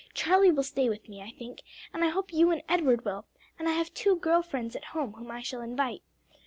"Charlie 0.15 0.51
will 0.51 0.63
stay 0.63 0.89
with 0.89 1.07
me, 1.07 1.21
I 1.21 1.29
think, 1.29 1.61
and 1.93 2.03
I 2.03 2.09
hope 2.09 2.33
you 2.33 2.49
and 2.49 2.63
Edward 2.67 3.05
will, 3.05 3.27
and 3.59 3.69
I 3.69 3.73
have 3.73 3.93
two 3.93 4.15
girl 4.15 4.41
friends 4.41 4.75
at 4.75 4.83
home 4.95 5.13
whom 5.13 5.29
I 5.29 5.43
shall 5.43 5.61
invite. 5.61 6.01